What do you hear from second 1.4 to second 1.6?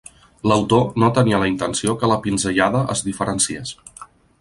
la